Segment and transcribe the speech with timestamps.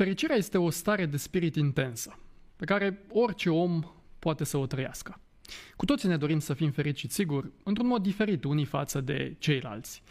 [0.00, 2.18] Fericirea este o stare de spirit intensă,
[2.56, 3.82] pe care orice om
[4.18, 5.20] poate să o trăiască.
[5.76, 10.02] Cu toții ne dorim să fim fericiți, sigur, într-un mod diferit unii față de ceilalți.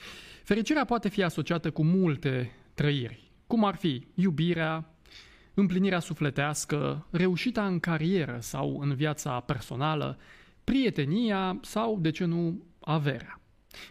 [0.43, 4.93] Fericirea poate fi asociată cu multe trăiri, cum ar fi iubirea,
[5.53, 10.17] împlinirea sufletească, reușita în carieră sau în viața personală,
[10.63, 13.41] prietenia sau, de ce nu, averea.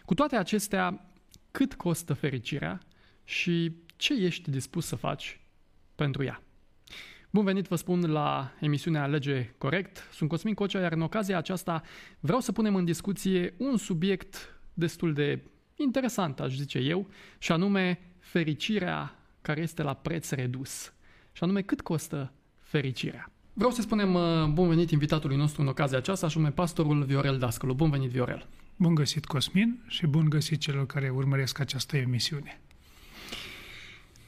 [0.05, 1.11] Cu toate acestea,
[1.51, 2.79] cât costă fericirea
[3.23, 5.39] și ce ești dispus să faci
[5.99, 6.43] pentru ea?
[7.29, 10.07] Bun venit, vă spun, la emisiunea Alege Corect.
[10.11, 11.81] Sunt Cosmin Cocea, iar în ocazia aceasta
[12.19, 15.43] vreau să punem în discuție un subiect destul de
[15.75, 20.93] interesant, aș zice eu, și anume fericirea care este la preț redus.
[21.31, 23.31] Și anume cât costă fericirea.
[23.53, 27.37] Vreau să spunem uh, bun venit invitatului nostru în ocazia aceasta, și anume pastorul Viorel
[27.37, 27.73] Dascălu.
[27.73, 28.47] Bun venit, Viorel!
[28.75, 32.61] Bun găsit, Cosmin, și bun găsit celor care urmăresc această emisiune.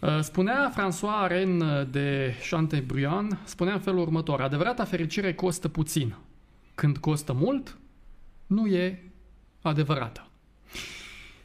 [0.01, 6.15] Uh, spunea François Ren uh, de Chantebriand, spunea în felul următor, adevărata fericire costă puțin.
[6.75, 7.77] Când costă mult,
[8.47, 9.03] nu e
[9.61, 10.27] adevărată.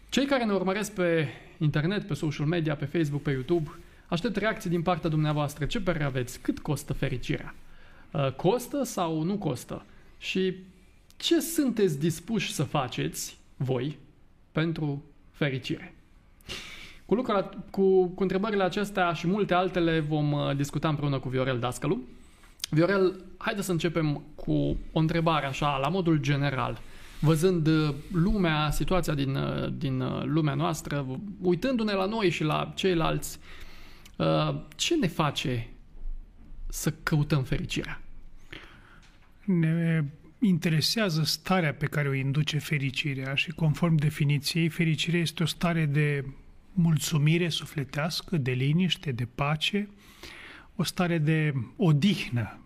[0.09, 3.71] Cei care ne urmăresc pe internet, pe social media, pe Facebook, pe YouTube,
[4.07, 5.65] aștept reacții din partea dumneavoastră.
[5.65, 6.41] Ce părere aveți?
[6.41, 7.55] Cât costă fericirea?
[8.11, 9.85] Uh, costă sau nu costă?
[10.19, 10.55] Și
[11.17, 13.99] ce sunteți dispuși să faceți voi
[14.53, 15.95] pentru fericire?
[17.07, 21.59] Cu, lucrul, cu, cu întrebările acestea și multe altele vom uh, discuta împreună cu Viorel
[21.59, 22.01] Dascălu.
[22.71, 24.53] Viorel, haide să începem cu
[24.93, 26.81] o întrebare așa, la modul general.
[27.21, 31.07] Văzând uh, lumea, situația din, uh, din lumea noastră,
[31.41, 33.39] uitându-ne la noi și la ceilalți,
[34.77, 35.69] ce ne face
[36.69, 38.01] să căutăm fericirea?
[39.45, 40.05] Ne
[40.39, 46.25] interesează starea pe care o induce fericirea și conform definiției, fericirea este o stare de
[46.77, 49.89] mulțumire sufletească, de liniște, de pace,
[50.77, 52.59] o stare de odihnă.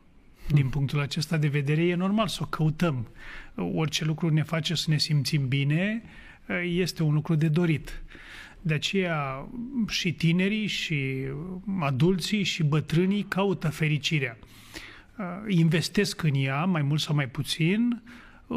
[0.49, 3.09] Din punctul acesta de vedere, e normal să o căutăm.
[3.55, 6.03] Orice lucru ne face să ne simțim bine,
[6.65, 8.03] este un lucru de dorit.
[8.63, 9.49] De aceea
[9.89, 11.15] și tinerii, și
[11.81, 14.39] adulții, și bătrânii caută fericirea.
[15.49, 18.03] Investesc în ea, mai mult sau mai puțin,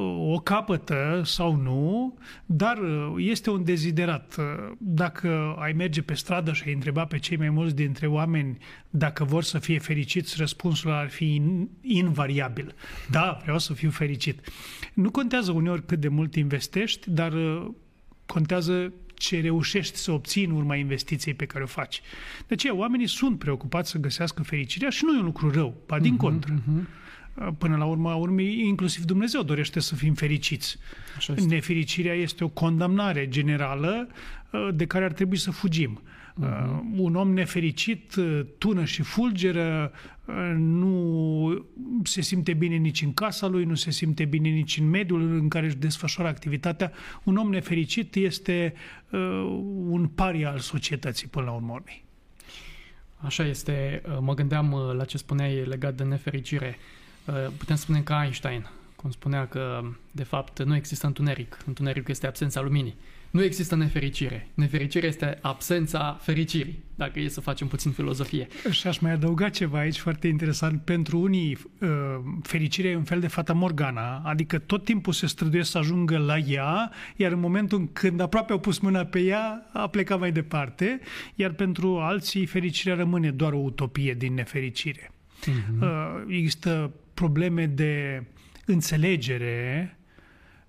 [0.02, 4.36] o capătă sau nu, dar uh, este un deziderat.
[4.40, 8.58] Uh, dacă ai merge pe stradă și ai întreba pe cei mai mulți dintre oameni
[8.90, 11.42] dacă vor să fie fericiți, răspunsul ar fi
[11.82, 12.76] invariabil.
[13.10, 14.40] Da, vreau să fiu fericit.
[14.94, 17.68] Nu contează uneori cât de mult investești, dar uh,
[18.26, 22.02] contează ce reușești să obții în urma investiției pe care o faci.
[22.48, 26.00] De aceea, oamenii sunt preocupați să găsească fericirea și nu e un lucru rău, ba
[26.00, 26.54] din uh-huh, contră.
[26.54, 27.03] Uh-huh.
[27.58, 30.78] Până la urma urmei, inclusiv Dumnezeu dorește să fim fericiți.
[31.18, 31.54] Așa este.
[31.54, 34.08] Nefericirea este o condamnare generală
[34.52, 36.02] uh, de care ar trebui să fugim.
[36.02, 36.98] Uh-huh.
[36.98, 39.92] Un om nefericit uh, tună și fulgeră,
[40.26, 41.66] uh, nu
[42.04, 45.48] se simte bine nici în casa lui, nu se simte bine nici în mediul în
[45.48, 46.92] care își desfășoară activitatea.
[47.24, 48.74] Un om nefericit este
[49.90, 52.04] un paria al societății până la urmă urmei.
[53.18, 54.02] Așa este.
[54.20, 56.78] Mă gândeam la ce spuneai legat de nefericire.
[57.26, 61.58] Uh, putem spune ca Einstein, cum spunea că, de fapt, nu există întuneric.
[61.66, 62.96] Întunericul este absența luminii.
[63.34, 64.48] Nu există nefericire.
[64.54, 68.48] Nefericirea este absența fericirii, dacă e să facem puțin filozofie.
[68.72, 70.82] Și aș mai adăuga ceva aici foarte interesant.
[70.82, 71.90] Pentru unii, uh,
[72.42, 76.38] fericirea e un fel de fata Morgana, adică tot timpul se străduiesc să ajungă la
[76.38, 81.00] ea, iar în momentul când aproape au pus mâna pe ea, a plecat mai departe,
[81.36, 85.12] iar pentru alții fericirea rămâne doar o utopie din nefericire.
[85.42, 86.28] Uh-huh.
[86.28, 88.24] Există probleme de
[88.66, 89.98] înțelegere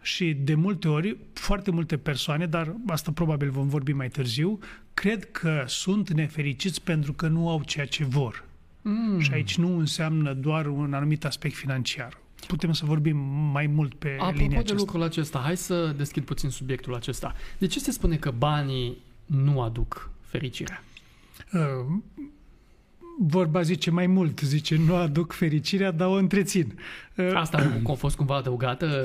[0.02, 4.58] și de multe ori, foarte multe persoane, dar asta probabil vom vorbi mai târziu,
[4.94, 8.44] cred că sunt nefericiți pentru că nu au ceea ce vor.
[8.82, 9.18] Mm.
[9.20, 12.18] Și aici nu înseamnă doar un anumit aspect financiar.
[12.46, 13.16] Putem să vorbim
[13.52, 14.74] mai mult pe Apropo linia aceasta.
[14.74, 17.34] de lucrul acesta, hai să deschid puțin subiectul acesta.
[17.58, 18.96] De ce se spune că banii
[19.26, 20.82] nu aduc fericirea?
[21.52, 21.60] Uh,
[23.26, 26.78] vorba zice mai mult, zice nu aduc fericirea, dar o întrețin.
[27.34, 29.04] Asta a fost cumva adăugată?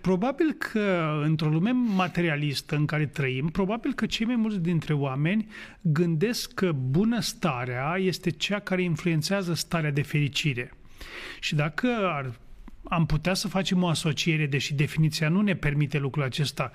[0.00, 5.46] Probabil că într-o lume materialistă în care trăim, probabil că cei mai mulți dintre oameni
[5.80, 10.72] gândesc că bunăstarea este cea care influențează starea de fericire.
[11.40, 12.32] Și dacă ar
[12.88, 16.72] am putea să facem o asociere, deși definiția nu ne permite lucrul acesta,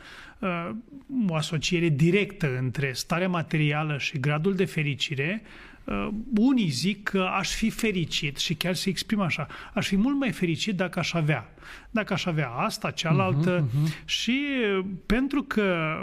[1.27, 5.41] o asociere directă între starea materială și gradul de fericire,
[5.83, 6.07] Uh,
[6.38, 10.31] unii zic că aș fi fericit și chiar se exprimă așa, aș fi mult mai
[10.31, 11.54] fericit dacă aș avea.
[11.92, 13.66] Dacă aș avea asta, cealaltă.
[13.66, 14.06] Uh-huh, uh-huh.
[14.06, 14.42] Și
[14.78, 15.98] uh, pentru că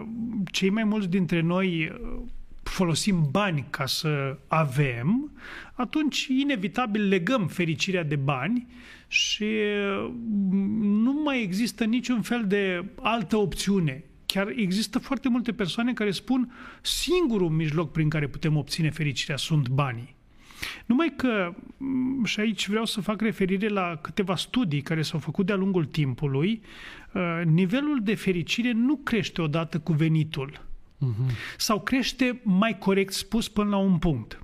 [0.45, 2.21] cei mai mulți dintre noi uh,
[2.63, 5.33] folosim bani ca să avem,
[5.73, 8.67] atunci inevitabil legăm fericirea de bani
[9.09, 9.47] și
[10.81, 14.05] nu mai există niciun fel de altă opțiune.
[14.33, 19.69] Chiar există foarte multe persoane care spun singurul mijloc prin care putem obține fericirea sunt
[19.69, 20.17] banii.
[20.87, 21.55] Numai că,
[22.25, 26.63] și aici vreau să fac referire la câteva studii care s-au făcut de-a lungul timpului,
[27.45, 30.67] nivelul de fericire nu crește odată cu venitul.
[30.97, 31.33] Uh-huh.
[31.57, 34.43] Sau crește, mai corect spus, până la un punct.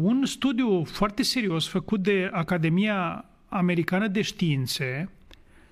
[0.00, 5.10] Un studiu foarte serios făcut de Academia Americană de Științe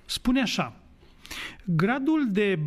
[0.05, 0.78] spune așa,
[1.65, 2.59] gradul de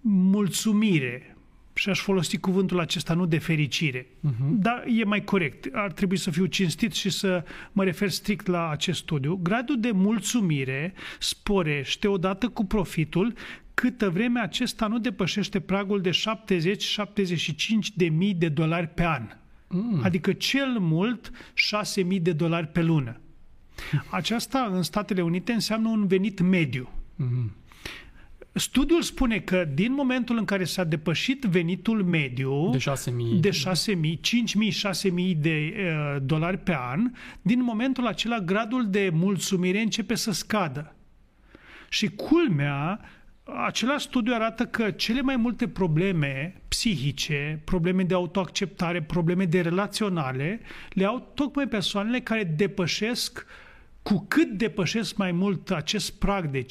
[0.00, 1.36] mulțumire,
[1.74, 4.48] și aș folosi cuvântul acesta, nu de fericire, uh-huh.
[4.50, 8.68] dar e mai corect, ar trebui să fiu cinstit și să mă refer strict la
[8.68, 13.34] acest studiu, gradul de mulțumire sporește odată cu profitul
[13.74, 16.14] câtă vreme acesta nu depășește pragul de 70-75
[17.94, 19.28] de mii de dolari pe an.
[19.68, 20.00] Mm.
[20.02, 23.20] Adică cel mult 6 mii de dolari pe lună.
[24.10, 26.88] Aceasta în Statele Unite înseamnă un venit mediu.
[27.16, 27.52] Mm.
[28.54, 34.16] Studiul spune că din momentul în care s-a depășit venitul mediu de 6.000, de 6.000
[34.16, 37.10] 5.000, 6.000 de uh, dolari pe an,
[37.42, 40.94] din momentul acela gradul de mulțumire începe să scadă.
[41.88, 43.00] Și culmea,
[43.66, 50.60] același studiu arată că cele mai multe probleme psihice, probleme de autoacceptare, probleme de relaționale,
[50.90, 53.46] le au tocmai persoanele care depășesc
[54.02, 56.66] cu cât depășesc mai mult acest prag de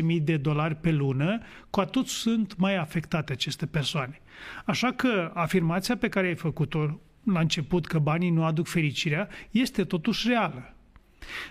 [0.00, 1.40] 5-6 mii de dolari pe lună,
[1.70, 4.20] cu atât sunt mai afectate aceste persoane.
[4.64, 9.84] Așa că afirmația pe care ai făcut-o la început că banii nu aduc fericirea este
[9.84, 10.74] totuși reală.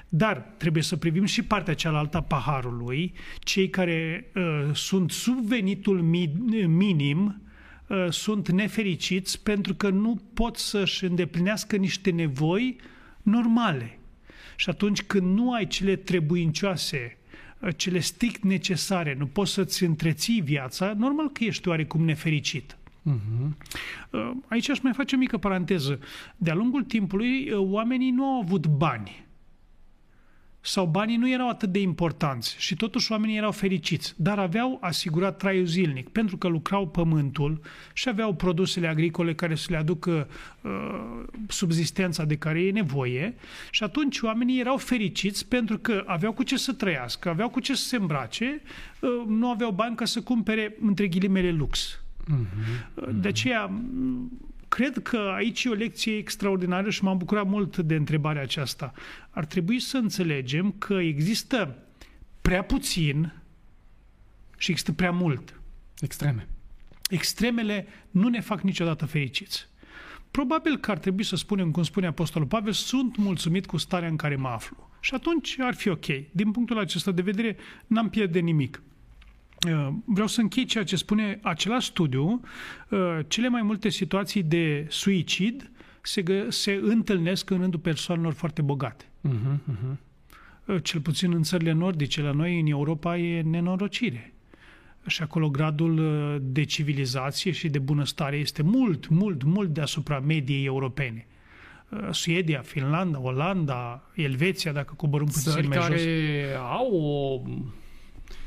[0.09, 6.01] Dar trebuie să privim și partea cealaltă a paharului, cei care uh, sunt sub venitul
[6.01, 7.41] mi- minim
[7.87, 12.75] uh, sunt nefericiți pentru că nu pot să-și îndeplinească niște nevoi
[13.21, 13.97] normale.
[14.55, 17.17] Și atunci când nu ai cele trebuincioase,
[17.59, 22.77] uh, cele strict necesare, nu poți să-ți întreții viața, normal că ești oarecum nefericit.
[23.11, 23.49] Uh-huh.
[24.47, 25.99] Aici aș mai face o mică paranteză.
[26.37, 29.25] De-a lungul timpului, uh, oamenii nu au avut bani
[30.65, 35.37] sau banii nu erau atât de importanți și totuși oamenii erau fericiți, dar aveau asigurat
[35.37, 37.61] traiul zilnic, pentru că lucrau pământul
[37.93, 40.27] și aveau produsele agricole care să le aducă
[40.61, 43.35] uh, subzistența de care e nevoie
[43.71, 47.75] și atunci oamenii erau fericiți pentru că aveau cu ce să trăiască, aveau cu ce
[47.75, 48.61] să se îmbrace,
[48.99, 51.99] uh, nu aveau bani ca să cumpere, între ghilimele, lux.
[52.23, 53.09] Uh-huh.
[53.11, 53.71] De aceea,
[54.73, 58.93] cred că aici e o lecție extraordinară și m-am bucurat mult de întrebarea aceasta.
[59.29, 61.75] Ar trebui să înțelegem că există
[62.41, 63.33] prea puțin
[64.57, 65.61] și există prea mult.
[65.99, 66.47] Extreme.
[67.09, 69.67] Extremele nu ne fac niciodată fericiți.
[70.31, 74.15] Probabil că ar trebui să spunem, cum spune Apostolul Pavel, sunt mulțumit cu starea în
[74.15, 74.89] care mă aflu.
[74.99, 76.05] Și atunci ar fi ok.
[76.31, 78.81] Din punctul acesta de vedere, n-am pierde nimic.
[79.67, 82.41] Uh, vreau să închei ceea ce spune același studiu.
[82.89, 88.61] Uh, cele mai multe situații de suicid se, gă, se întâlnesc în rândul persoanelor foarte
[88.61, 89.05] bogate.
[89.29, 90.81] Uh-huh, uh-huh.
[90.81, 94.33] Cel puțin în țările nordice, la noi în Europa e nenorocire.
[95.07, 100.65] Și acolo gradul uh, de civilizație și de bunăstare este mult, mult, mult deasupra mediei
[100.65, 101.27] europene.
[102.11, 106.05] Suedia, Finlanda, Olanda, Elveția, dacă coborâm puțin mai care jos.
[106.69, 107.41] au o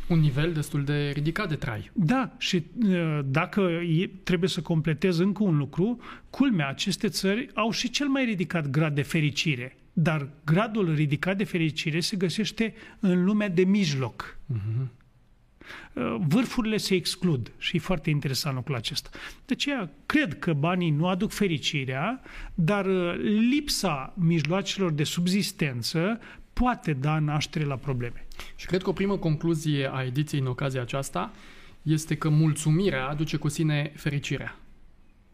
[0.08, 1.90] un nivel destul de ridicat de trai.
[1.92, 3.80] Da, și uh, dacă
[4.22, 8.94] trebuie să completez încă un lucru, culmea, aceste țări au și cel mai ridicat grad
[8.94, 9.76] de fericire.
[9.92, 14.38] Dar gradul ridicat de fericire se găsește în lumea de mijloc.
[14.54, 14.86] Uh-huh.
[16.18, 19.08] Vârfurile se exclud și e foarte interesant lucrul acesta.
[19.46, 22.20] De aceea, cred că banii nu aduc fericirea,
[22.54, 23.14] dar uh,
[23.50, 26.20] lipsa mijloacelor de subzistență
[26.60, 28.26] poate da naștere la probleme.
[28.56, 31.32] Și cred că o primă concluzie a ediției în ocazia aceasta
[31.82, 34.58] este că mulțumirea aduce cu sine fericirea.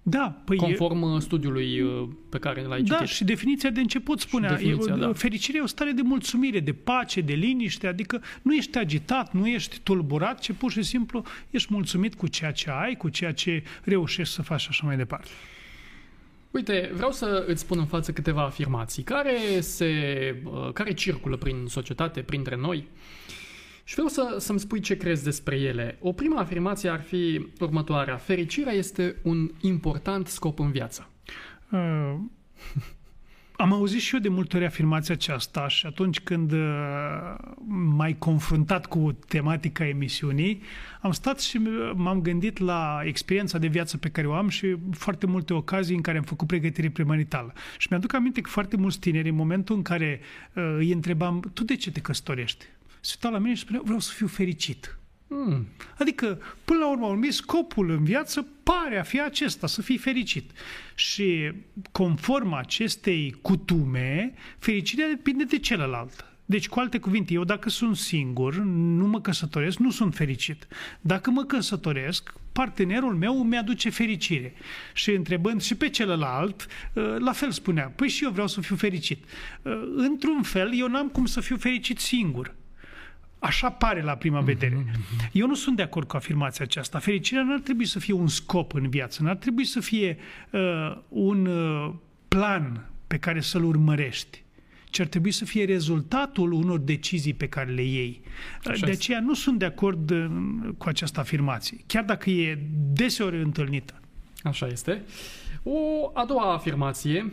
[0.03, 1.21] Da, păi Conform e...
[1.21, 3.15] studiului uh, pe care l-ai da, citit.
[3.15, 5.13] și definiția de început spunea, e, da.
[5.13, 9.47] fericirea e o stare de mulțumire, de pace, de liniște, adică nu ești agitat, nu
[9.47, 13.63] ești tulburat, ci pur și simplu ești mulțumit cu ceea ce ai, cu ceea ce
[13.83, 15.31] reușești să faci așa mai departe.
[16.53, 19.91] Uite, vreau să îți spun în față câteva afirmații care, se,
[20.45, 22.89] uh, care circulă prin societate, printre noi
[23.85, 25.99] și vreau să, să-mi spui ce crezi despre ele.
[26.01, 28.17] O prima afirmație ar fi următoarea.
[28.17, 31.09] Fericirea este un important scop în viață.
[31.71, 32.15] Uh,
[33.63, 36.59] Am auzit și eu de multe ori afirmația aceasta și atunci când uh,
[37.67, 40.63] m-ai confruntat cu tematica emisiunii,
[41.01, 41.61] am stat și
[41.95, 46.01] m-am gândit la experiența de viață pe care o am și foarte multe ocazii în
[46.01, 47.53] care am făcut pregătire premaritală.
[47.79, 50.21] Și mi-aduc aminte că foarte mulți tineri, în momentul în care
[50.53, 52.65] uh, îi întrebam, tu de ce te căsătorești?
[53.01, 54.97] Se uitau la mine și spuneau, vreau să fiu fericit.
[55.35, 55.67] Mm.
[55.99, 60.51] Adică, până la urmă, urmă, scopul în viață pare a fi acesta, să fii fericit.
[60.95, 61.53] Și
[61.93, 66.27] conform acestei cutume, fericirea depinde de celălalt.
[66.45, 70.67] Deci, cu alte cuvinte, eu dacă sunt singur, nu mă căsătoresc, nu sunt fericit.
[71.01, 74.55] Dacă mă căsătoresc, partenerul meu îmi aduce fericire.
[74.95, 78.77] Și întrebând și pe celălalt, ă, la fel spunea, păi și eu vreau să fiu
[78.77, 79.25] fericit.
[79.65, 82.55] Ă, într-un fel, eu n-am cum să fiu fericit singur.
[83.43, 84.75] Așa pare la prima vedere.
[84.75, 85.31] Mhm, mhm.
[85.33, 86.99] Eu nu sunt de acord cu afirmația aceasta.
[86.99, 90.17] Fericirea nu ar trebui să fie un scop în viață, nu ar trebui să fie
[90.51, 91.93] uh, un uh,
[92.29, 94.43] plan pe care să-l urmărești,
[94.85, 98.21] ci ar trebui să fie rezultatul unor decizii pe care le iei.
[98.65, 100.27] Așa de aceea nu sunt de acord uh,
[100.79, 102.59] cu această afirmație, chiar dacă e
[102.93, 104.01] deseori întâlnită.
[104.43, 105.03] Așa este.
[105.63, 107.33] O a doua afirmație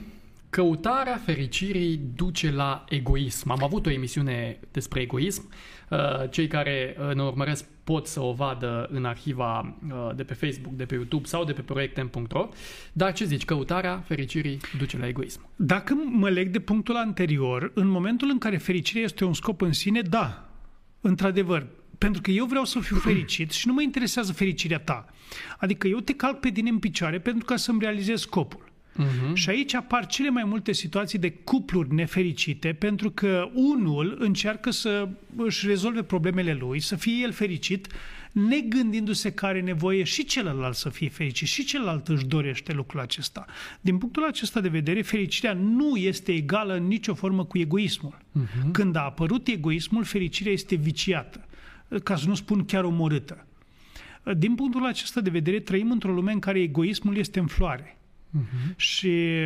[0.50, 3.52] Căutarea fericirii duce la egoism.
[3.52, 5.50] Am avut o emisiune despre egoism.
[5.90, 5.98] Uh,
[6.30, 10.74] cei care uh, ne urmăresc pot să o vadă în arhiva uh, de pe Facebook,
[10.74, 12.50] de pe YouTube sau de pe proiectem.ro.
[12.94, 15.50] Dar ce zici, căutarea fericirii duce la egoism?
[15.56, 19.72] Dacă mă leg de punctul anterior, în momentul în care fericirea este un scop în
[19.72, 20.50] sine, da,
[21.02, 25.06] într-adevăr, pentru că eu vreau să fiu fericit și nu mă interesează fericirea ta.
[25.58, 28.69] Adică eu te calc pe tine în picioare pentru ca să-mi realizez scopul.
[28.98, 29.34] Uh-huh.
[29.34, 35.10] Și aici apar cele mai multe situații de cupluri nefericite, pentru că unul încearcă să
[35.36, 37.88] își rezolve problemele lui, să fie el fericit,
[38.32, 43.46] negândindu-se că are nevoie și celălalt să fie fericit, și celălalt își dorește lucrul acesta.
[43.82, 48.18] Din punctul acesta de vedere, fericirea nu este egală în nicio formă cu egoismul.
[48.18, 48.72] Uh-huh.
[48.72, 51.46] Când a apărut egoismul, fericirea este viciată,
[52.04, 53.46] ca să nu spun chiar omorâtă.
[54.38, 57.99] Din punctul acesta de vedere, trăim într-o lume în care egoismul este în floare.
[58.38, 58.76] Uh-huh.
[58.76, 59.40] Și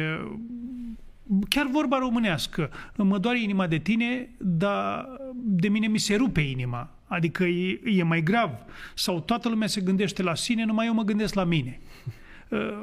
[1.50, 6.90] chiar vorba românească, mă doare inima de tine, dar de mine mi se rupe inima.
[7.08, 8.50] Adică e, e mai grav.
[8.94, 11.80] Sau toată lumea se gândește la sine, numai eu mă gândesc la mine.
[12.50, 12.82] Uh,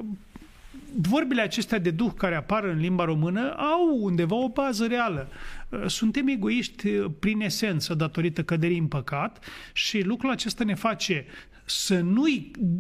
[0.97, 5.29] vorbile acestea de duh care apar în limba română au undeva o bază reală.
[5.69, 11.27] Uh, suntem egoiști prin esență datorită căderii în păcat și lucrul acesta ne face
[11.71, 12.25] să, nu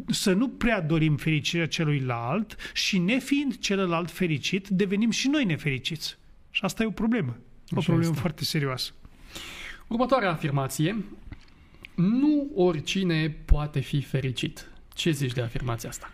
[0.06, 6.18] să nu prea dorim fericirea celuilalt și nefiind celălalt fericit, devenim și noi nefericiți.
[6.50, 7.36] Și asta e o problemă.
[7.70, 8.20] O Așa problemă este.
[8.20, 8.92] foarte serioasă.
[9.86, 11.04] Următoarea afirmație.
[11.94, 14.70] Nu oricine poate fi fericit.
[14.94, 16.10] Ce zici de afirmația asta?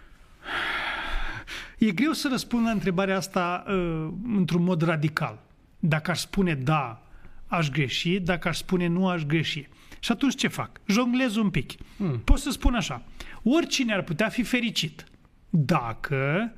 [1.78, 5.42] E greu să răspund la întrebarea asta uh, într-un mod radical.
[5.78, 7.06] Dacă aș spune da,
[7.46, 9.68] aș greși, dacă aș spune nu, aș greși.
[9.98, 10.80] Și atunci ce fac?
[10.86, 11.72] Jonglez un pic.
[11.96, 12.20] Mm.
[12.24, 13.02] Pot să spun așa,
[13.42, 15.04] oricine ar putea fi fericit
[15.50, 16.52] dacă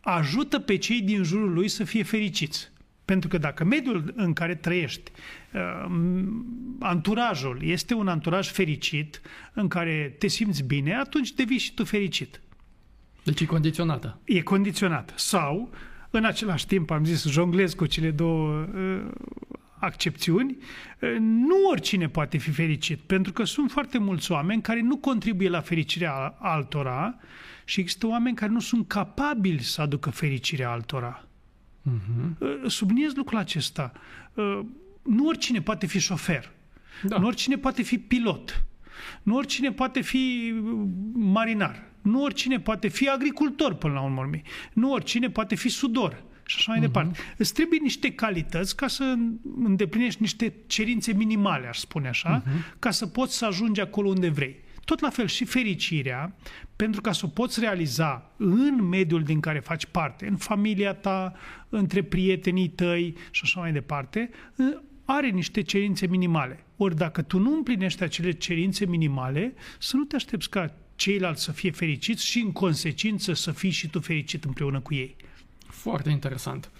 [0.00, 2.70] ajută pe cei din jurul lui să fie fericiți.
[3.04, 5.10] Pentru că dacă mediul în care trăiești,
[5.52, 6.24] uh,
[6.78, 9.20] anturajul este un anturaj fericit,
[9.52, 12.40] în care te simți bine, atunci devii și tu fericit.
[13.24, 14.20] Deci e condiționată.
[14.24, 15.12] E condiționată.
[15.16, 15.70] Sau,
[16.10, 19.10] în același timp, am zis, jonglez cu cele două uh,
[19.78, 20.56] accepțiuni,
[21.20, 25.60] nu oricine poate fi fericit, pentru că sunt foarte mulți oameni care nu contribuie la
[25.60, 27.16] fericirea altora
[27.64, 31.28] și există oameni care nu sunt capabili să aducă fericirea altora.
[31.90, 32.66] Uh-huh.
[32.66, 33.92] Subliniez lucrul acesta.
[35.02, 36.50] Nu oricine poate fi șofer.
[37.02, 37.18] Da.
[37.18, 38.64] Nu oricine poate fi pilot.
[39.22, 40.54] Nu oricine poate fi
[41.12, 41.86] marinar.
[42.02, 44.30] Nu oricine poate fi agricultor până la urmă.
[44.72, 46.84] Nu oricine poate fi sudor și așa mai uh-huh.
[46.84, 47.18] departe.
[47.36, 49.14] Îți trebuie niște calități ca să
[49.64, 52.78] îndeplinești niște cerințe minimale, aș spune așa, uh-huh.
[52.78, 54.56] ca să poți să ajungi acolo unde vrei.
[54.84, 56.36] Tot la fel și fericirea,
[56.76, 61.32] pentru ca să o poți realiza în mediul din care faci parte, în familia ta,
[61.68, 64.30] între prietenii tăi și așa mai departe,
[65.04, 66.64] are niște cerințe minimale.
[66.76, 71.52] Ori dacă tu nu împlinești acele cerințe minimale, să nu te aștepți ca ceilalți să
[71.52, 75.16] fie fericiți și în consecință să fii și tu fericit împreună cu ei.
[75.88, 76.70] Foarte interesant.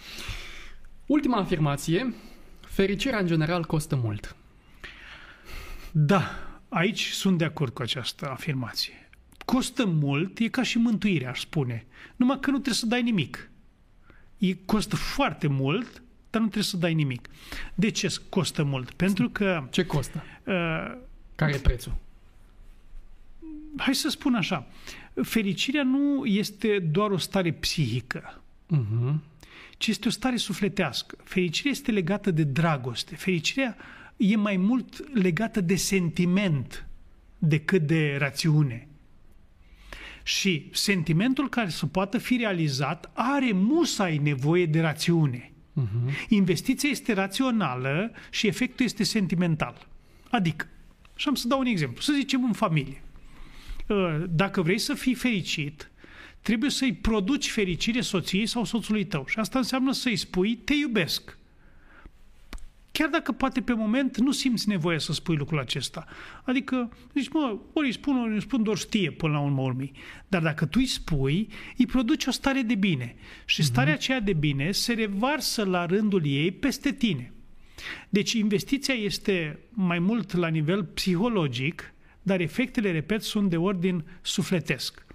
[1.06, 2.14] Ultima afirmație.
[2.60, 4.36] Fericirea în general costă mult.
[5.92, 6.22] Da,
[6.68, 9.08] aici sunt de acord cu această afirmație.
[9.44, 11.86] Costă mult, e ca și mântuirea, aș spune.
[12.16, 13.50] Numai că nu trebuie să dai nimic.
[14.38, 17.28] E, costă foarte mult, dar nu trebuie să dai nimic.
[17.74, 18.90] De ce costă mult?
[18.90, 19.66] Pentru că...
[19.70, 20.22] Ce costă?
[20.44, 20.98] Uh,
[21.34, 21.94] Care e prețul?
[23.76, 24.66] Hai să spun așa.
[25.22, 28.42] Fericirea nu este doar o stare psihică
[28.76, 29.14] uh-huh.
[29.78, 31.16] ci este o stare sufletească.
[31.24, 33.16] Fericirea este legată de dragoste.
[33.16, 33.76] Fericirea
[34.16, 36.86] e mai mult legată de sentiment
[37.38, 38.88] decât de rațiune.
[40.22, 45.52] Și sentimentul care să poată fi realizat are musai nevoie de rațiune.
[45.52, 46.28] Uh-huh.
[46.28, 49.86] Investiția este rațională și efectul este sentimental.
[50.30, 50.66] Adică,
[51.14, 53.02] și am să dau un exemplu, să zicem în familie.
[53.86, 55.87] Uh, dacă vrei să fii fericit,
[56.48, 59.26] trebuie să-i produci fericire soției sau soțului tău.
[59.26, 61.38] Și asta înseamnă să-i spui, te iubesc.
[62.92, 66.06] Chiar dacă poate pe moment nu simți nevoie să spui lucrul acesta.
[66.44, 69.92] Adică, zici, mă, ori îi spun, ori îi spun, doar știe până la urmă urmei.
[70.28, 73.14] Dar dacă tu îi spui, îi produci o stare de bine.
[73.44, 73.70] Și mhm.
[73.70, 77.32] starea aceea de bine se revarsă la rândul ei peste tine.
[78.08, 85.06] Deci investiția este mai mult la nivel psihologic, dar efectele, repet, sunt de ordin sufletesc.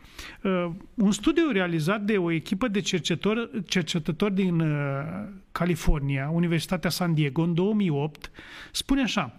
[0.41, 4.69] Uh, un studiu realizat de o echipă de cercetători, cercetători din uh,
[5.51, 8.31] California, Universitatea San Diego, în 2008,
[8.71, 9.35] spune așa.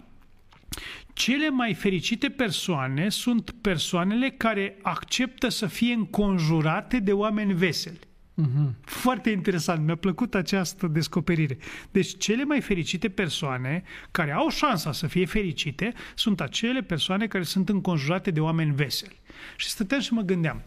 [1.13, 7.99] Cele mai fericite persoane sunt persoanele care acceptă să fie înconjurate de oameni veseli.
[8.41, 8.71] Uh-huh.
[8.81, 11.57] Foarte interesant, mi-a plăcut această descoperire.
[11.91, 17.43] Deci cele mai fericite persoane care au șansa să fie fericite sunt acele persoane care
[17.43, 19.21] sunt înconjurate de oameni veseli.
[19.55, 20.61] Și stăteam și mă gândeam,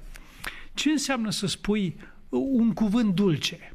[0.78, 1.96] ce înseamnă să spui
[2.28, 3.72] un cuvânt dulce?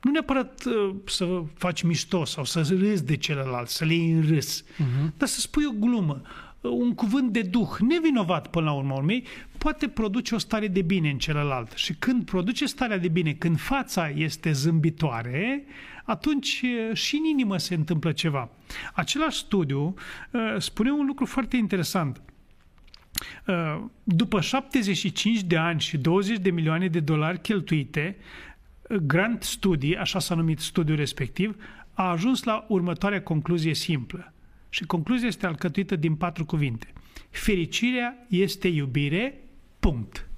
[0.00, 4.26] Nu neapărat uh, să faci mișto sau să râzi de celălalt, să le iei în
[4.28, 5.16] râs, uh-huh.
[5.16, 6.22] dar să spui o glumă,
[6.60, 9.24] uh, un cuvânt de duh, nevinovat până la urmă urmei,
[9.58, 11.72] poate produce o stare de bine în celălalt.
[11.72, 15.64] Și când produce starea de bine, când fața este zâmbitoare,
[16.04, 18.50] atunci uh, și în inimă se întâmplă ceva.
[18.94, 19.94] Același studiu
[20.30, 22.16] uh, spune un lucru foarte interesant.
[22.16, 22.37] Uh,
[24.02, 28.48] după 75 de ani și 20 de milioane de dolari cheltuite, uh,
[28.96, 31.56] Grant Study, așa s-a numit studiul respectiv,
[31.92, 34.32] a ajuns la următoarea concluzie simplă.
[34.68, 36.92] Și concluzia este alcătuită din patru cuvinte.
[37.30, 39.40] Fericirea este iubire,
[39.78, 40.28] punct.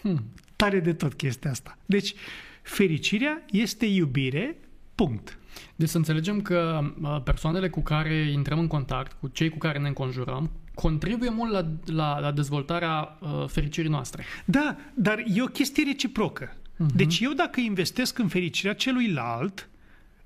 [0.00, 0.24] Hmm.
[0.56, 1.78] Tare de tot chestia asta.
[1.86, 2.14] Deci,
[2.62, 4.56] fericirea este iubire,
[4.94, 5.38] punct.
[5.76, 9.78] Deci să înțelegem că uh, persoanele cu care intrăm în contact, cu cei cu care
[9.78, 14.24] ne înconjurăm, contribuie mult la, la, la dezvoltarea uh, fericirii noastre.
[14.44, 16.52] Da, dar e o chestie reciprocă.
[16.52, 16.94] Uh-huh.
[16.94, 19.68] Deci eu dacă investesc în fericirea celuilalt,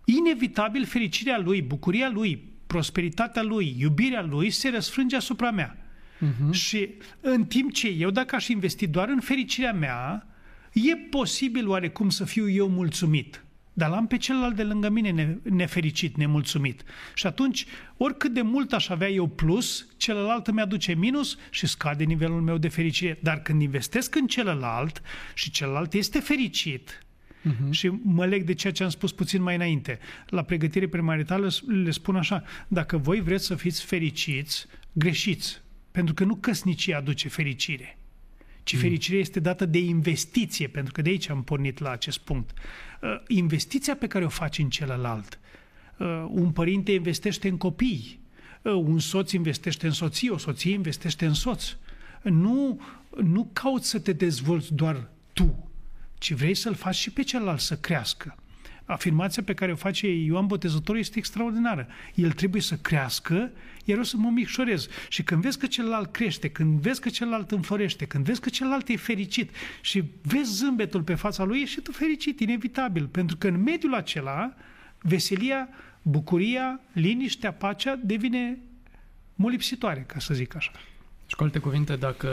[0.05, 5.77] inevitabil fericirea lui, bucuria lui, prosperitatea lui, iubirea lui se răsfrânge asupra mea.
[5.77, 6.51] Uh-huh.
[6.51, 6.89] Și
[7.21, 10.27] în timp ce eu, dacă aș investi doar în fericirea mea,
[10.73, 16.17] e posibil oarecum să fiu eu mulțumit dar l-am pe celălalt de lângă mine nefericit,
[16.17, 16.83] nemulțumit.
[17.15, 22.05] Și atunci, oricât de mult aș avea eu plus, celălalt îmi aduce minus și scade
[22.05, 23.19] nivelul meu de fericire.
[23.23, 25.03] Dar când investesc în celălalt
[25.35, 27.05] și celălalt este fericit,
[27.43, 27.71] Uh-huh.
[27.71, 29.99] Și mă leg de ceea ce am spus puțin mai înainte.
[30.27, 35.63] La pregătire premaritală le spun așa, dacă voi vreți să fiți fericiți, greșiți.
[35.91, 37.99] Pentru că nu căsnicia aduce fericire,
[38.63, 38.81] ci mm.
[38.81, 42.51] fericirea este dată de investiție, pentru că de aici am pornit la acest punct.
[43.03, 45.39] Uh, investiția pe care o faci în celălalt.
[45.99, 48.21] Uh, un părinte investește în copii,
[48.63, 51.77] uh, un soț investește în soție, o soție investește în soț.
[52.23, 52.81] Nu,
[53.17, 55.71] nu cauți să te dezvolți doar tu,
[56.19, 58.37] ci vrei să-l faci și pe celălalt să crească.
[58.85, 61.87] Afirmația pe care o face Ioan Botezătorul este extraordinară.
[62.15, 63.51] El trebuie să crească,
[63.85, 64.89] iar eu să mă micșorez.
[65.09, 68.89] Și când vezi că celălalt crește, când vezi că celălalt înflorește, când vezi că celălalt
[68.89, 73.07] e fericit și vezi zâmbetul pe fața lui, ești și tu fericit, inevitabil.
[73.07, 74.55] Pentru că în mediul acela,
[75.01, 75.69] veselia,
[76.03, 78.59] bucuria, liniștea, pacea devine
[79.35, 80.73] molipsitoare, ca să zic așa.
[81.33, 82.29] Și cu alte cuvinte, dacă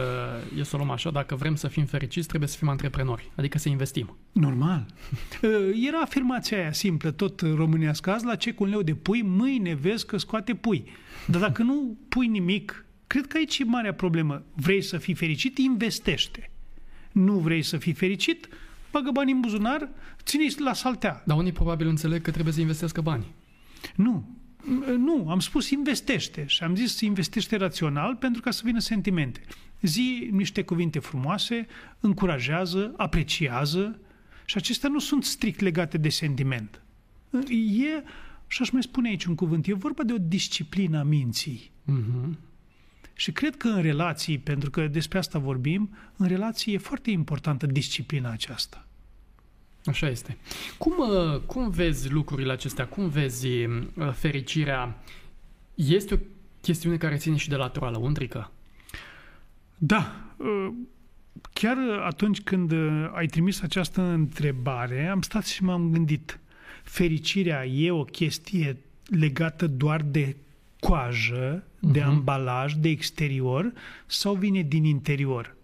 [0.57, 3.57] e să o luăm așa, dacă vrem să fim fericiți, trebuie să fim antreprenori, adică
[3.57, 4.17] să investim.
[4.31, 4.85] Normal.
[5.87, 9.73] Era afirmația aia simplă, tot românească, azi la ce cu un leu de pui, mâine
[9.73, 10.83] vezi că scoate pui.
[11.27, 14.43] Dar dacă nu pui nimic, cred că aici e marea problemă.
[14.53, 16.51] Vrei să fii fericit, investește.
[17.11, 18.47] Nu vrei să fii fericit,
[18.91, 19.89] bagă bani în buzunar,
[20.23, 21.23] ține-i la saltea.
[21.25, 23.25] Dar unii probabil înțeleg că trebuie să investească bani.
[23.95, 24.38] Nu,
[24.97, 29.41] nu, am spus investește și am zis investește rațional pentru ca să vină sentimente.
[29.81, 31.67] Zi niște cuvinte frumoase,
[31.99, 33.99] încurajează, apreciază
[34.45, 36.81] și acestea nu sunt strict legate de sentiment.
[37.49, 38.03] E,
[38.47, 41.71] și aș mai spune aici un cuvânt, e vorba de o disciplină a minții.
[41.91, 42.29] Uh-huh.
[43.13, 47.65] Și cred că în relații, pentru că despre asta vorbim, în relații e foarte importantă
[47.65, 48.87] disciplina aceasta.
[49.89, 50.37] Așa este.
[50.77, 52.87] Cum, uh, cum vezi lucrurile acestea?
[52.87, 55.03] Cum vezi uh, fericirea?
[55.75, 56.17] Este o
[56.61, 58.51] chestiune care ține și de latura lăuntrică?
[59.77, 60.15] Da.
[60.37, 60.67] Uh,
[61.53, 66.39] chiar atunci când uh, ai trimis această întrebare, am stat și m-am gândit.
[66.83, 70.35] Fericirea e o chestie legată doar de
[70.79, 72.03] coajă, de uh-huh.
[72.03, 73.73] ambalaj, de exterior
[74.05, 75.55] sau vine din interior?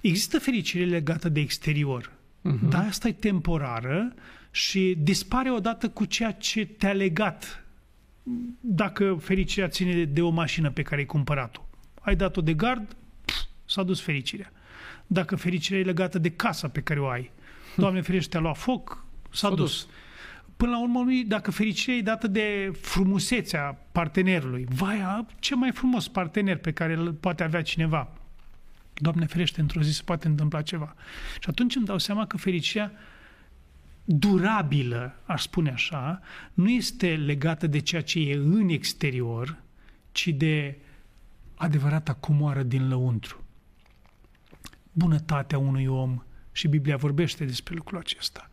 [0.00, 2.12] Există fericire legată de exterior,
[2.44, 2.68] uh-huh.
[2.68, 4.14] dar asta e temporară
[4.50, 7.64] și dispare odată cu ceea ce te-a legat.
[8.60, 11.60] Dacă fericirea ține de, de o mașină pe care ai cumpărat-o,
[12.00, 14.52] ai dat-o de gard, pf, s-a dus fericirea.
[15.06, 17.30] Dacă fericirea e legată de casa pe care o ai,
[17.76, 19.58] Doamne ferește, te-a luat foc, s-a, s-a dus.
[19.58, 19.88] dus.
[20.56, 26.56] Până la urmă, dacă fericirea e dată de frumusețea partenerului, vai, ce mai frumos partener
[26.56, 28.12] pe care îl poate avea cineva.
[28.94, 30.94] Doamne ferește, într-o zi se poate întâmpla ceva.
[31.40, 32.92] Și atunci îmi dau seama că fericirea
[34.04, 36.20] durabilă, aș spune așa,
[36.54, 39.62] nu este legată de ceea ce e în exterior,
[40.12, 40.78] ci de
[41.54, 43.44] adevărata comoară din lăuntru.
[44.92, 48.50] Bunătatea unui om, și Biblia vorbește despre lucrul acesta,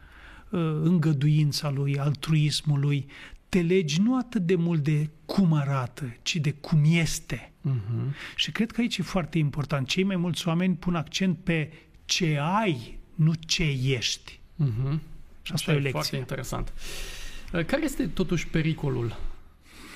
[0.54, 3.06] ă, îngăduința lui, altruismul lui,
[3.50, 7.49] te legi nu atât de mult de cum arată, ci de cum este.
[7.68, 8.14] Uh-huh.
[8.36, 9.88] Și cred că aici e foarte important.
[9.88, 11.72] Cei mai mulți oameni pun accent pe
[12.06, 14.40] ce ai, nu ce ești.
[14.64, 15.00] Uh-huh.
[15.42, 15.92] Și asta Așa e o lecție.
[15.92, 16.74] Foarte interesant.
[17.54, 19.16] Uh, care este totuși pericolul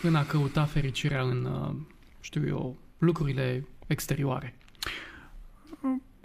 [0.01, 1.75] în a căuta fericirea în, uh,
[2.19, 4.55] știu eu, lucrurile exterioare?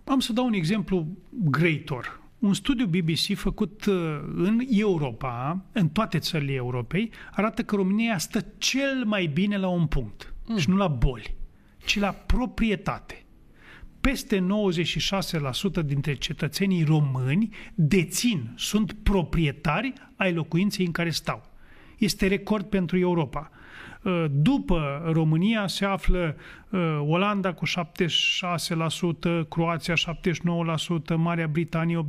[0.05, 2.21] Am să dau un exemplu grăitor.
[2.39, 3.95] Un studiu BBC făcut uh,
[4.35, 9.87] în Europa, în toate țările Europei, arată că România stă cel mai bine la un
[9.87, 10.33] punct.
[10.49, 10.57] Mm.
[10.57, 11.35] Și nu la boli,
[11.85, 13.23] ci la proprietate.
[14.01, 14.47] Peste
[15.81, 21.43] 96% dintre cetățenii români dețin, sunt proprietari ai locuinței în care stau.
[21.99, 23.51] Este record pentru Europa.
[24.03, 26.37] Uh, după România se află
[26.71, 27.71] uh, Olanda cu 76%,
[29.49, 32.03] Croația 79%, Marea Britanie 84%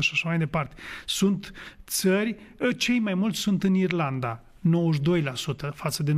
[0.00, 0.74] și așa mai departe.
[1.06, 1.52] Sunt
[1.86, 6.16] țări, uh, cei mai mulți sunt în Irlanda, 92% față de 96%.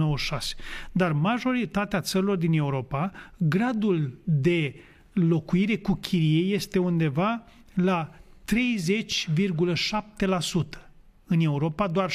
[0.93, 4.75] Dar majoritatea țărilor din Europa, gradul de
[5.13, 7.43] locuire cu chirie este undeva
[7.75, 8.51] la 30,7%
[11.27, 12.15] în Europa, doar 70%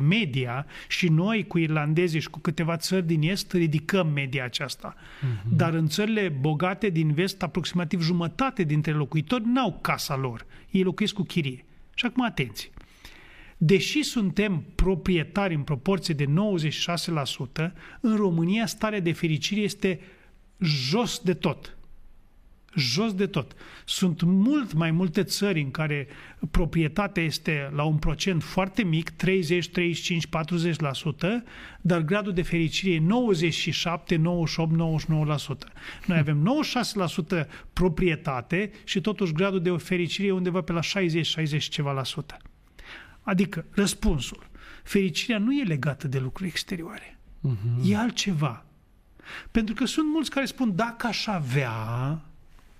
[0.00, 4.94] media și noi cu irlandezii și cu câteva țări din Est ridicăm media aceasta.
[4.94, 5.42] Uh-huh.
[5.56, 10.46] Dar în țările bogate din Vest, aproximativ jumătate dintre locuitori n-au casa lor.
[10.70, 11.64] Ei locuiesc cu chirie.
[11.94, 12.70] Și acum atenție.
[13.58, 16.28] Deși suntem proprietari în proporție de 96%,
[18.00, 20.00] în România starea de fericire este
[20.58, 21.78] jos de tot
[22.78, 23.56] jos de tot.
[23.84, 26.06] Sunt mult mai multe țări în care
[26.50, 30.30] proprietatea este la un procent foarte mic, 30, 35, 40%,
[31.80, 34.72] dar gradul de fericire e 97, 98,
[35.58, 35.72] 99%.
[36.06, 36.62] Noi avem
[37.44, 42.04] 96% proprietate și totuși gradul de fericire e undeva pe la 60, 60 ceva la
[42.04, 42.36] sută.
[43.28, 44.48] Adică, răspunsul,
[44.82, 47.18] fericirea nu e legată de lucruri exterioare.
[47.48, 47.90] Uh-huh.
[47.90, 48.64] E altceva.
[49.50, 52.20] Pentru că sunt mulți care spun, dacă aș avea,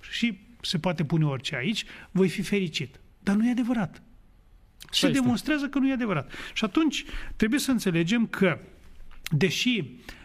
[0.01, 3.01] și se poate pune orice aici, voi fi fericit.
[3.23, 4.03] Dar nu e adevărat.
[4.91, 5.21] Se este.
[5.21, 6.33] demonstrează că nu e adevărat.
[6.55, 7.05] Și atunci
[7.37, 8.59] trebuie să înțelegem că,
[9.31, 9.85] deși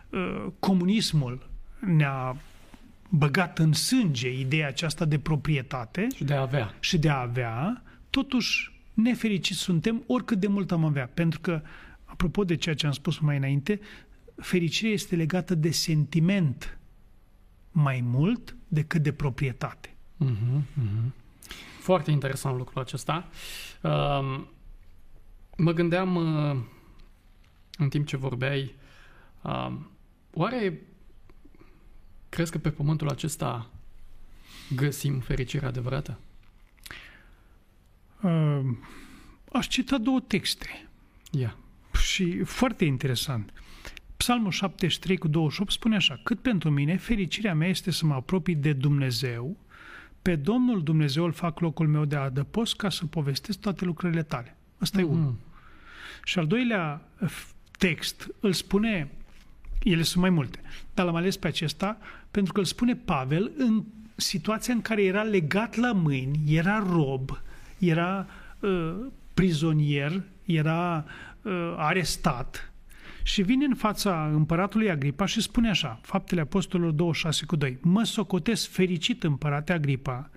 [0.10, 2.38] uh, comunismul ne-a
[3.10, 7.84] băgat în sânge ideea aceasta de proprietate și de a avea, și de a avea
[8.10, 11.08] totuși nefericiți suntem oricât de mult am avea.
[11.14, 11.62] Pentru că,
[12.04, 13.80] apropo de ceea ce am spus mai înainte,
[14.36, 16.78] fericirea este legată de sentiment
[17.72, 19.96] mai mult decât de proprietate.
[20.26, 21.12] Uh-huh, uh-huh.
[21.80, 23.30] Foarte interesant lucrul acesta.
[23.82, 24.44] Uh,
[25.58, 26.58] mă gândeam uh,
[27.78, 28.76] în timp ce vorbeai,
[29.42, 29.74] uh,
[30.34, 30.82] oare
[32.30, 33.70] crezi că pe pământul acesta
[34.76, 36.20] găsim fericirea adevărată?
[38.24, 38.60] Uh,
[39.52, 40.88] aș cita două texte.
[41.32, 41.40] Ia.
[41.40, 41.54] Yeah.
[42.04, 43.54] Și foarte interesant.
[44.18, 48.56] Psalmul 73 cu 28 spune așa, cât pentru mine, fericirea mea este să mă apropii
[48.56, 49.58] de Dumnezeu,
[50.22, 54.58] pe Domnul Dumnezeu îl fac locul meu de adăpost ca să povestesc toate lucrurile tale.
[54.78, 55.02] Asta mm-hmm.
[55.02, 55.36] e unul.
[56.24, 57.02] Și al doilea
[57.78, 59.12] text îl spune,
[59.84, 60.62] ele sunt mai multe,
[60.94, 61.98] dar l-am ales pe acesta
[62.32, 63.84] pentru că îl spune Pavel în
[64.16, 67.42] situația în care era legat la mâini, era rob,
[67.90, 68.28] era
[68.60, 68.96] uh,
[69.34, 71.06] prizonier, era
[71.42, 72.74] uh, arestat
[73.24, 78.04] și vine în fața împăratului Agripa și spune așa, Faptele Apostolilor 26 cu 2, Mă
[78.04, 80.30] socotesc fericit împărate Agripa,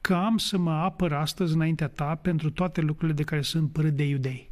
[0.00, 3.96] că am să mă apăr astăzi înaintea ta pentru toate lucrurile de care sunt părât
[3.96, 4.50] de iudei.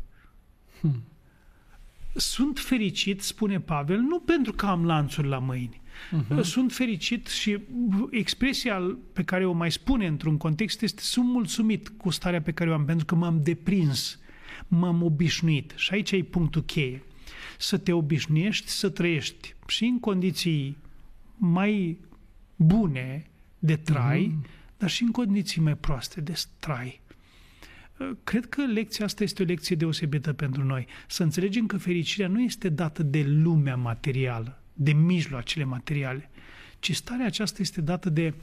[0.81, 1.03] Hmm.
[2.15, 5.80] Sunt fericit, spune Pavel, nu pentru că am lanțuri la mâini,
[6.11, 6.41] Uh-huh.
[6.43, 7.59] Sunt fericit și
[8.11, 12.71] expresia pe care o mai spune într-un context este sunt mulțumit cu starea pe care
[12.71, 14.19] o am, pentru că m-am deprins,
[14.69, 15.73] m-am obișnuit.
[15.77, 17.03] Și aici e punctul cheie.
[17.59, 20.77] Să te obișnuiești să trăiești și în condiții
[21.37, 21.99] mai
[22.57, 23.27] bune
[23.59, 24.77] de trai, uh-huh.
[24.79, 27.01] dar și în condiții mai proaste de trai.
[28.25, 30.87] Cred că lecția asta este o lecție deosebită pentru noi.
[31.07, 36.31] Să înțelegem că fericirea nu este dată de lumea materială, de mijloacele materiale,
[36.79, 38.35] ci starea aceasta este dată de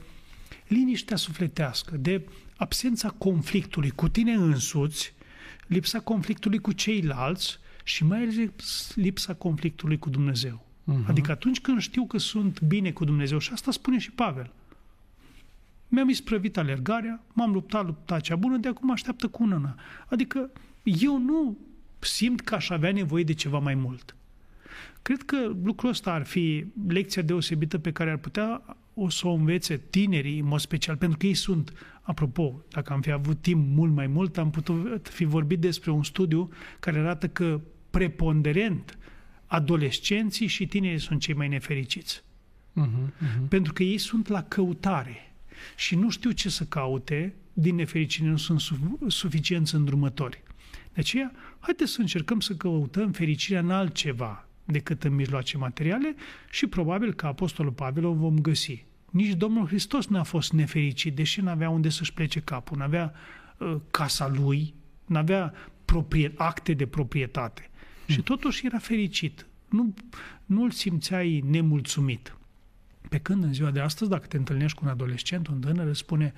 [0.66, 5.14] liniștea sufletească, de absența conflictului cu tine însuți,
[5.66, 10.66] lipsa conflictului cu ceilalți și mai ales lipsa conflictului cu Dumnezeu.
[10.82, 11.06] Uh-huh.
[11.06, 14.52] Adică atunci când știu că sunt bine cu Dumnezeu, și asta spune și Pavel,
[15.88, 19.78] mi-am isprăvit alergarea, m-am luptat lupta cea bună, de acum așteaptă cu unăna.
[20.08, 20.50] Adică
[20.82, 21.58] eu nu
[21.98, 24.16] simt că aș avea nevoie de ceva mai mult.
[25.02, 29.32] Cred că lucrul ăsta ar fi lecția deosebită pe care ar putea o să o
[29.32, 33.66] învețe tinerii, în mod special, pentru că ei sunt, apropo, dacă am fi avut timp
[33.76, 36.48] mult mai mult, am putut fi vorbit despre un studiu
[36.80, 37.60] care arată că
[37.90, 38.98] preponderent
[39.46, 42.22] adolescenții și tinerii sunt cei mai nefericiți.
[42.80, 43.48] Uh-huh, uh-huh.
[43.48, 45.34] Pentru că ei sunt la căutare
[45.76, 48.60] și nu știu ce să caute, din nefericire nu sunt
[49.06, 50.42] suficienți îndrumători.
[50.92, 56.14] De aceea, haideți să încercăm să căutăm fericirea în altceva decât în mijloace materiale
[56.50, 58.84] și probabil că Apostolul Pavel o vom găsi.
[59.10, 63.12] Nici Domnul Hristos n-a fost nefericit, deși n-avea unde să-și plece capul, n-avea
[63.58, 64.74] uh, casa lui,
[65.06, 65.52] n-avea
[65.84, 67.70] proprie, acte de proprietate.
[68.06, 68.14] Mm.
[68.14, 69.46] Și totuși era fericit.
[69.68, 69.94] Nu,
[70.46, 72.36] nu-l simțeai nemulțumit.
[73.08, 75.98] Pe când în ziua de astăzi, dacă te întâlnești cu un adolescent, un tânăr îți
[75.98, 76.32] spune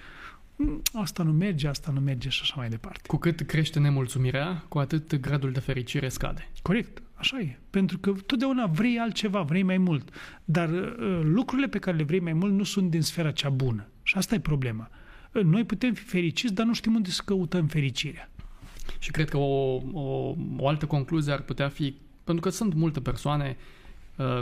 [0.56, 3.00] mm, asta nu merge, asta nu merge și așa mai departe.
[3.06, 6.48] Cu cât crește nemulțumirea, cu atât gradul de fericire scade.
[6.62, 7.58] Corect, așa e.
[7.70, 10.14] Pentru că totdeauna vrei altceva, vrei mai mult.
[10.44, 13.86] Dar uh, lucrurile pe care le vrei mai mult nu sunt din sfera cea bună.
[14.02, 14.90] Și asta e problema.
[15.32, 18.30] Uh, noi putem fi fericiți, dar nu știm unde să căutăm fericirea.
[18.98, 23.00] Și cred că o, o, o altă concluzie ar putea fi, pentru că sunt multe
[23.00, 23.79] persoane uh, Uh,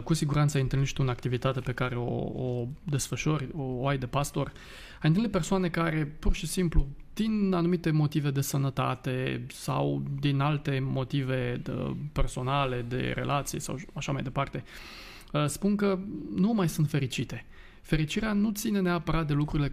[0.05, 2.15] cu siguranță ai întâlnit și tu în activitate pe care o,
[2.45, 4.53] o desfășori, o, o ai de pastor,
[5.03, 10.79] ai întâlnit persoane care pur și simplu din anumite motive de sănătate sau din alte
[10.83, 11.73] motive de
[12.13, 14.65] personale, de relații sau așa mai departe,
[15.33, 15.99] uh, spun că
[16.35, 17.45] nu mai sunt fericite.
[17.83, 19.73] Fericirea nu ține neapărat de lucrurile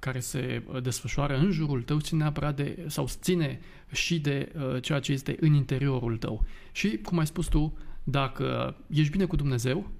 [0.00, 3.60] care se uh, desfășoară în jurul tău, ține neapărat de, sau ține
[3.92, 6.44] și de uh, ceea ce este în interiorul tău.
[6.72, 9.90] Și, cum ai spus tu, dacă ești bine cu Dumnezeu,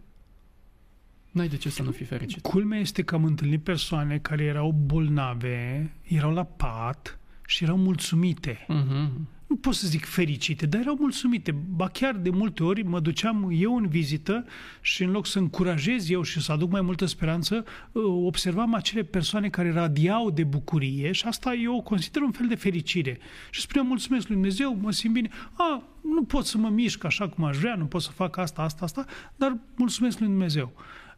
[1.31, 2.43] n-ai de ce să nu fii fericit.
[2.43, 8.67] Culmea este că am întâlnit persoane care erau bolnave, erau la pat și erau mulțumite.
[8.69, 9.11] Uh-huh
[9.53, 11.53] nu pot să zic fericite, dar erau mulțumite.
[11.53, 14.45] Ba chiar de multe ori mă duceam eu în vizită
[14.81, 19.03] și în loc să încurajez eu și să aduc mai multă speranță, uh, observam acele
[19.03, 23.19] persoane care radiau de bucurie și asta eu o consider un fel de fericire.
[23.51, 25.29] Și spuneam mulțumesc lui Dumnezeu, mă simt bine.
[25.53, 28.63] A, nu pot să mă mișc așa cum aș vrea, nu pot să fac asta,
[28.63, 29.05] asta, asta,
[29.37, 30.73] dar mulțumesc lui Dumnezeu.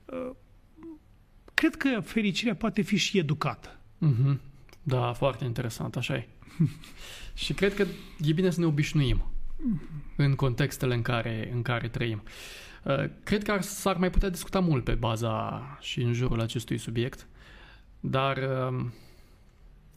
[0.05, 0.31] Uh,
[1.55, 3.81] cred că fericirea poate fi și educată.
[4.07, 4.39] Mm-hmm.
[4.83, 6.29] Da, foarte interesant, așa e.
[7.35, 7.87] și cred că
[8.21, 9.25] e bine să ne obișnuim
[10.17, 12.23] în contextele în care, în care trăim.
[12.83, 16.79] Uh, cred că ar, s-ar mai putea discuta mult pe baza și în jurul acestui
[16.79, 17.27] subiect,
[18.01, 18.93] dar um,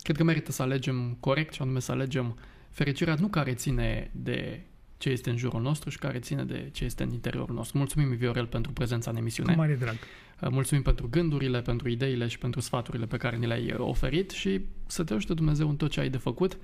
[0.02, 2.38] cred că merită să alegem corect și anume să alegem
[2.70, 4.62] fericirea nu care ține de
[4.98, 7.78] ce este în jurul nostru și care ține de ce este în interiorul nostru.
[7.78, 9.54] Mulțumim, Viorel, pentru prezența în emisiune.
[9.54, 9.96] Cu mare drag.
[10.42, 14.62] Uh, mulțumim pentru gândurile, pentru ideile și pentru sfaturile pe care ni le-ai oferit și
[14.86, 16.58] să te ajute Dumnezeu în tot ce ai de făcut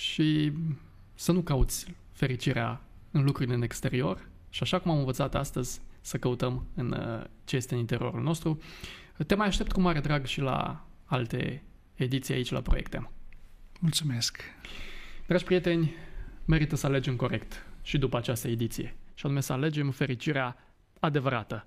[0.00, 0.52] și
[1.14, 6.18] să nu cauți fericirea în lucrurile în exterior și așa cum am învățat astăzi, să
[6.18, 8.60] căutăm în uh, ce este în interiorul nostru.
[9.26, 11.62] Te mai aștept cu mare drag și la alte
[11.94, 13.10] ediții aici la Proiecte.
[13.80, 14.42] Mulțumesc!
[15.26, 15.94] Dragi prieteni,
[16.44, 18.96] merită să alegem corect și după această ediție.
[19.14, 20.56] Și anume să alegem fericirea
[21.00, 21.66] adevărată,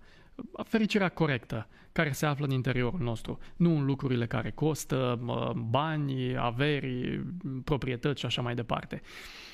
[0.64, 5.20] fericirea corectă care se află în interiorul nostru, nu în lucrurile care costă,
[5.56, 7.24] bani, averi,
[7.64, 9.02] proprietăți și așa mai departe.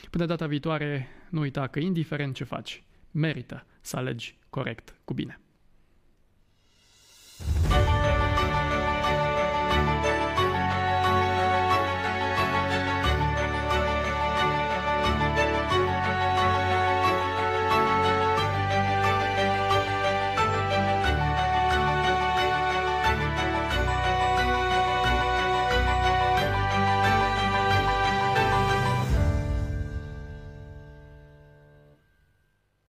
[0.09, 5.39] Până data viitoare, nu uita că indiferent ce faci, merită să alegi corect cu bine.